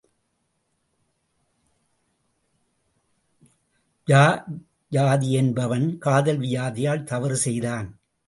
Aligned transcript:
யயாதி 4.07 5.29
என்பவன் 5.31 5.97
காதல் 5.97 6.39
வியாதியால் 6.39 7.03
தவறு 7.03 7.35
செய்தான். 7.35 7.87